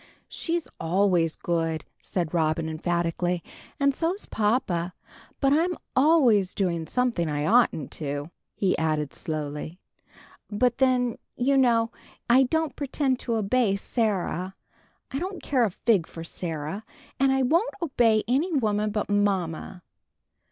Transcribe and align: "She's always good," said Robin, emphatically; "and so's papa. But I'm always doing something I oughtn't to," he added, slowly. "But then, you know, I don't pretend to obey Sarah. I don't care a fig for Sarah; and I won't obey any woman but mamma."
"She's 0.29 0.67
always 0.79 1.35
good," 1.35 1.85
said 2.01 2.33
Robin, 2.33 2.67
emphatically; 2.67 3.43
"and 3.79 3.93
so's 3.93 4.25
papa. 4.25 4.95
But 5.39 5.53
I'm 5.53 5.77
always 5.95 6.55
doing 6.55 6.87
something 6.87 7.29
I 7.29 7.45
oughtn't 7.45 7.91
to," 8.01 8.31
he 8.55 8.75
added, 8.79 9.13
slowly. 9.13 9.79
"But 10.49 10.79
then, 10.79 11.19
you 11.35 11.55
know, 11.55 11.91
I 12.27 12.41
don't 12.41 12.75
pretend 12.75 13.19
to 13.19 13.35
obey 13.35 13.75
Sarah. 13.75 14.55
I 15.11 15.19
don't 15.19 15.43
care 15.43 15.65
a 15.65 15.69
fig 15.69 16.07
for 16.07 16.23
Sarah; 16.23 16.83
and 17.19 17.31
I 17.31 17.43
won't 17.43 17.75
obey 17.79 18.23
any 18.27 18.51
woman 18.53 18.89
but 18.89 19.07
mamma." 19.07 19.83